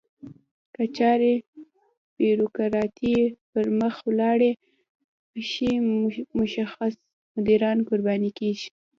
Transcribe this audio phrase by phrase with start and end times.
[0.73, 1.31] که چارې
[2.17, 3.15] بیوروکراتیکي
[3.51, 4.51] پرمخ ولاړې
[5.49, 5.71] شي
[6.37, 6.95] متخصص
[7.35, 8.67] مدیران قرباني کیږي.